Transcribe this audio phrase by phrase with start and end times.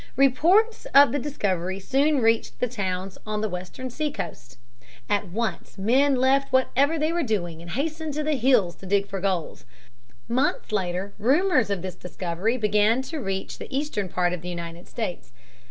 [0.15, 4.57] Reports of the discovery soon reached the towns on the western seacoast.
[5.07, 9.07] At once men left whatever they were doing and hastened to the hills to dig
[9.07, 9.63] for gold.
[10.27, 14.87] Months later rumors of this discovery began to reach the eastern part of the United
[14.87, 15.33] States.